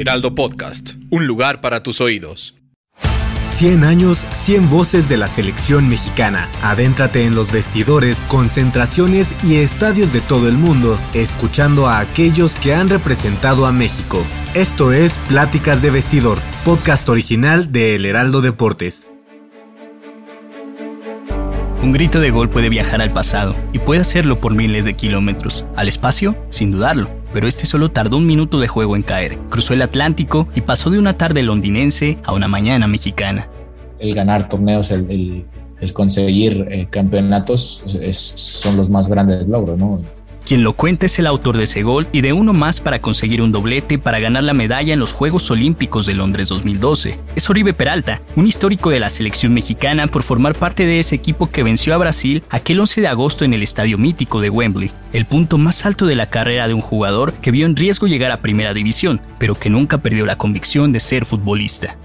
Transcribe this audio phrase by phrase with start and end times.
[0.00, 2.54] Heraldo Podcast, un lugar para tus oídos.
[3.52, 6.48] 100 años, 100 voces de la selección mexicana.
[6.62, 12.72] Adéntrate en los vestidores, concentraciones y estadios de todo el mundo, escuchando a aquellos que
[12.72, 14.24] han representado a México.
[14.54, 19.06] Esto es Pláticas de Vestidor, podcast original de El Heraldo Deportes.
[21.82, 25.66] Un grito de gol puede viajar al pasado y puede hacerlo por miles de kilómetros.
[25.76, 27.19] Al espacio, sin dudarlo.
[27.32, 29.38] Pero este solo tardó un minuto de juego en caer.
[29.48, 33.48] Cruzó el Atlántico y pasó de una tarde londinense a una mañana mexicana.
[33.98, 35.46] El ganar torneos, el,
[35.92, 40.02] conseguir eh, campeonatos son los más grandes logros, ¿no?
[40.50, 43.40] Quien lo cuenta es el autor de ese gol y de uno más para conseguir
[43.40, 47.20] un doblete para ganar la medalla en los Juegos Olímpicos de Londres 2012.
[47.36, 51.48] Es Oribe Peralta, un histórico de la selección mexicana por formar parte de ese equipo
[51.52, 55.24] que venció a Brasil aquel 11 de agosto en el estadio mítico de Wembley, el
[55.24, 58.42] punto más alto de la carrera de un jugador que vio en riesgo llegar a
[58.42, 61.96] primera división, pero que nunca perdió la convicción de ser futbolista.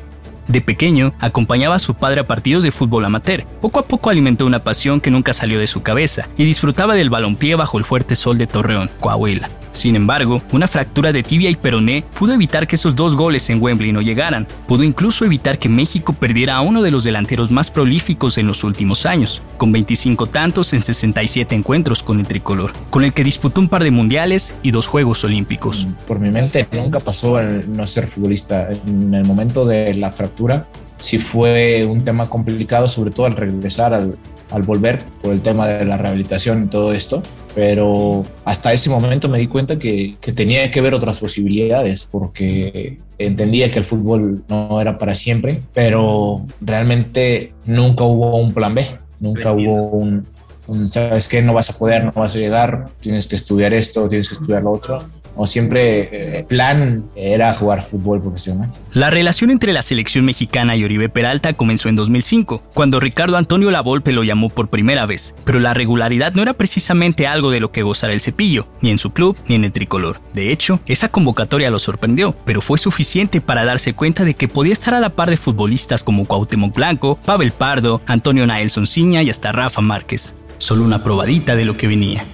[0.48, 3.46] De pequeño, acompañaba a su padre a partidos de fútbol amateur.
[3.62, 7.10] Poco a poco alimentó una pasión que nunca salió de su cabeza y disfrutaba del
[7.10, 9.50] balompié bajo el fuerte sol de Torreón, Coahuila.
[9.76, 13.62] Sin embargo, una fractura de tibia y peroné pudo evitar que esos dos goles en
[13.62, 14.48] Wembley no llegaran.
[14.68, 18.64] Pudo incluso evitar que México perdiera a uno de los delanteros más prolíficos en los
[18.64, 23.59] últimos años, con 25 tantos en 67 encuentros con el tricolor, con el que disputó
[23.59, 25.88] un par de mundiales y dos Juegos Olímpicos.
[26.08, 28.70] Por mi mente nunca pasó el no ser futbolista.
[28.88, 30.68] En el momento de la fractura,
[31.00, 34.18] sí fue un tema complicado, sobre todo al regresar, al,
[34.51, 37.22] al volver por el tema de la rehabilitación y todo esto
[37.56, 43.72] pero hasta ese momento me di cuenta que, tenía que ver otras posibilidades porque entendía
[43.72, 48.85] que el fútbol no era para siempre, pero realmente nunca hubo un plan B,
[49.22, 50.28] nunca hubo un,
[50.67, 54.09] un, sabes que no vas a poder, no vas a llegar, tienes que estudiar esto,
[54.09, 54.97] tienes que estudiar lo otro
[55.35, 58.72] o siempre el eh, plan era jugar fútbol profesional.
[58.94, 63.72] La relación entre la selección mexicana y Oribe Peralta comenzó en 2005, cuando Ricardo Antonio
[63.72, 67.72] Lavolpe lo llamó por primera vez, pero la regularidad no era precisamente algo de lo
[67.72, 70.22] que gozara el cepillo, ni en su club ni en el tricolor.
[70.34, 74.74] De hecho, esa convocatoria lo sorprendió, pero fue suficiente para darse cuenta de que podía
[74.74, 79.29] estar a la par de futbolistas como Cuauhtémoc Blanco, Pavel Pardo, Antonio Naelson Ciña y
[79.29, 80.35] hasta Rafa Márquez.
[80.57, 82.25] Solo una probadita de lo que venía.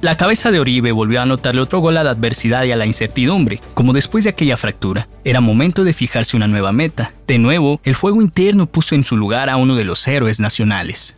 [0.00, 2.86] La cabeza de Oribe volvió a anotarle otro gol a la adversidad y a la
[2.86, 5.08] incertidumbre, como después de aquella fractura.
[5.24, 7.12] Era momento de fijarse una nueva meta.
[7.26, 11.16] De nuevo, el juego interno puso en su lugar a uno de los héroes nacionales.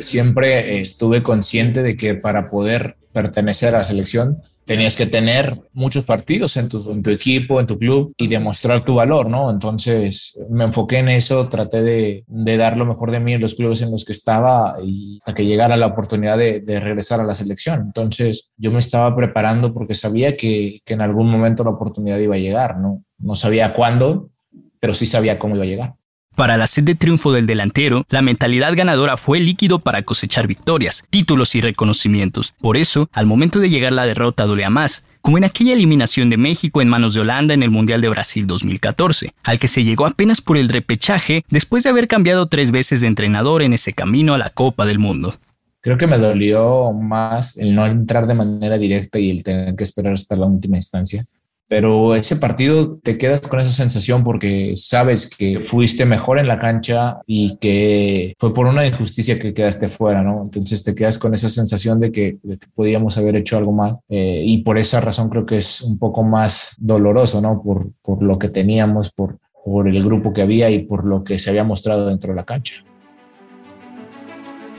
[0.00, 6.04] Siempre estuve consciente de que para poder pertenecer a la selección tenías que tener muchos
[6.04, 9.50] partidos en tu, equipo, en tu club y demostrar tu valor, ¿no?
[9.50, 13.82] Entonces me enfoqué en eso, traté de, dar lo mejor de mí en los clubes
[13.82, 17.34] en los que estaba y hasta que llegara la oportunidad de, de regresar a la
[17.34, 17.80] selección.
[17.80, 22.36] Entonces yo me estaba preparando porque sabía que, que en algún momento la oportunidad iba
[22.36, 23.02] a llegar, ¿no?
[23.18, 24.30] No sabía cuándo,
[24.78, 25.94] pero sí sabía cómo iba a llegar.
[26.40, 31.04] Para la sed de triunfo del delantero, la mentalidad ganadora fue líquido para cosechar victorias,
[31.10, 32.54] títulos y reconocimientos.
[32.62, 36.38] Por eso, al momento de llegar la derrota dolía más, como en aquella eliminación de
[36.38, 40.06] México en manos de Holanda en el Mundial de Brasil 2014, al que se llegó
[40.06, 44.32] apenas por el repechaje después de haber cambiado tres veces de entrenador en ese camino
[44.32, 45.34] a la Copa del Mundo.
[45.82, 49.84] Creo que me dolió más el no entrar de manera directa y el tener que
[49.84, 51.22] esperar hasta la última instancia
[51.70, 56.58] pero ese partido te quedas con esa sensación porque sabes que fuiste mejor en la
[56.58, 60.42] cancha y que fue por una injusticia que quedaste fuera, ¿no?
[60.42, 62.38] Entonces te quedas con esa sensación de que,
[62.74, 66.24] podíamos haber hecho algo más eh, y por esa razón creo que es un poco
[66.24, 67.62] más doloroso, ¿no?
[67.62, 71.38] Por, por lo que teníamos, por, por el grupo que había y por lo que
[71.38, 72.82] se había mostrado dentro de la cancha.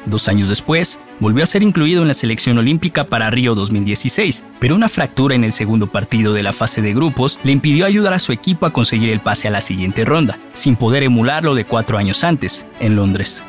[0.05, 4.75] Dos años después, volvió a ser incluido en la selección olímpica para Río 2016, pero
[4.75, 8.19] una fractura en el segundo partido de la fase de grupos le impidió ayudar a
[8.19, 11.65] su equipo a conseguir el pase a la siguiente ronda, sin poder emular lo de
[11.65, 13.43] cuatro años antes, en Londres.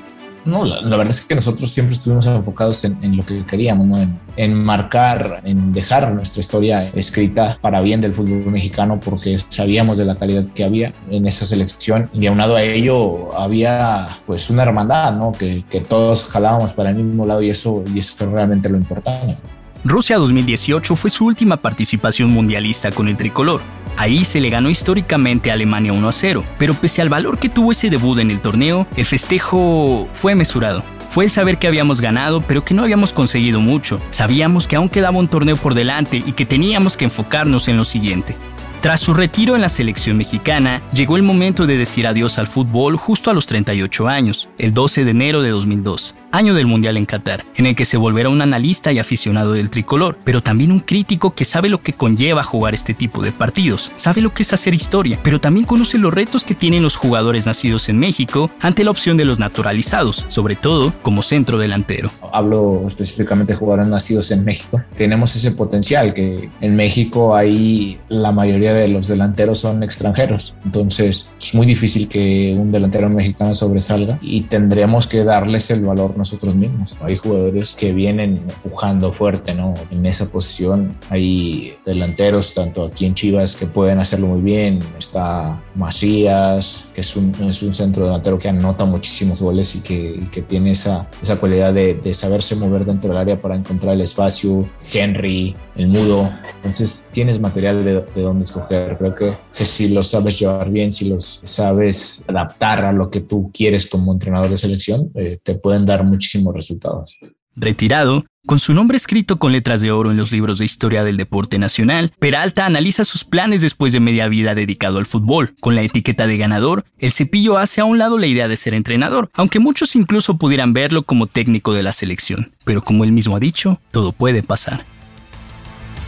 [0.44, 3.96] No, la, verdad es que nosotros siempre estuvimos enfocados en, lo que queríamos, ¿no?
[4.36, 10.04] en, marcar, en dejar nuestra historia escrita para bien del fútbol mexicano, porque sabíamos de
[10.04, 15.14] la calidad que había en esa selección y aunado a ello había pues una hermandad,
[15.14, 15.32] ¿no?
[15.32, 19.36] que, todos jalábamos para el mismo lado y eso, y eso es realmente lo importante.
[19.84, 23.60] Rusia 2018 fue su última participación mundialista con el tricolor.
[23.96, 27.48] Ahí se le ganó históricamente a Alemania 1 a 0, pero pese al valor que
[27.48, 30.84] tuvo ese debut en el torneo, el festejo fue mesurado.
[31.10, 34.00] Fue el saber que habíamos ganado, pero que no habíamos conseguido mucho.
[34.12, 37.84] Sabíamos que aún quedaba un torneo por delante y que teníamos que enfocarnos en lo
[37.84, 38.36] siguiente.
[38.82, 42.96] Tras su retiro en la selección mexicana, llegó el momento de decir adiós al fútbol
[42.96, 47.04] justo a los 38 años, el 12 de enero de 2002 año del Mundial en
[47.04, 50.80] Qatar, en el que se volverá un analista y aficionado del tricolor, pero también un
[50.80, 54.52] crítico que sabe lo que conlleva jugar este tipo de partidos, sabe lo que es
[54.52, 58.82] hacer historia, pero también conoce los retos que tienen los jugadores nacidos en México ante
[58.82, 62.10] la opción de los naturalizados, sobre todo como centro delantero.
[62.32, 64.80] Hablo específicamente de jugadores nacidos en México.
[64.96, 71.30] Tenemos ese potencial que en México ahí la mayoría de los delanteros son extranjeros, entonces
[71.38, 76.54] es muy difícil que un delantero mexicano sobresalga y tendremos que darles el valor nosotros
[76.54, 76.96] mismos.
[77.00, 79.74] Hay jugadores que vienen empujando fuerte, ¿no?
[79.90, 84.78] En esa posición hay delanteros, tanto aquí en Chivas, que pueden hacerlo muy bien.
[84.98, 89.94] Está Macías, que es un, es un centro delantero que anota muchísimos goles y que,
[89.94, 93.94] y que tiene esa, esa cualidad de, de, saberse mover dentro del área para encontrar
[93.94, 94.68] el espacio.
[94.92, 96.32] Henry, el mudo.
[96.56, 98.96] Entonces tienes material de, de dónde escoger.
[98.98, 103.20] Creo que, que si lo sabes llevar bien, si los sabes adaptar a lo que
[103.20, 107.18] tú quieres como entrenador de selección, eh, te pueden dar muchísimos resultados.
[107.54, 111.16] Retirado, con su nombre escrito con letras de oro en los libros de historia del
[111.16, 115.54] deporte nacional, Peralta analiza sus planes después de media vida dedicado al fútbol.
[115.60, 118.74] Con la etiqueta de ganador, el cepillo hace a un lado la idea de ser
[118.74, 122.52] entrenador, aunque muchos incluso pudieran verlo como técnico de la selección.
[122.64, 124.84] Pero como él mismo ha dicho, todo puede pasar.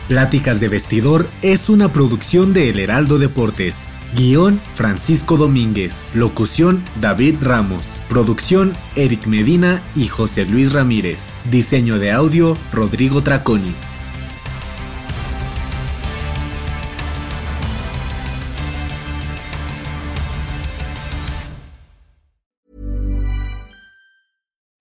[0.08, 3.74] Pláticas de Vestidor es una producción de El Heraldo Deportes.
[4.14, 5.92] Guión Francisco Domínguez.
[6.14, 7.84] Locución David Ramos.
[8.08, 11.30] Producción Eric Medina y José Luis Ramírez.
[11.50, 13.86] Diseño de audio Rodrigo Traconis.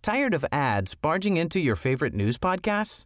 [0.03, 3.05] Tired of ads barging into your favorite news podcasts?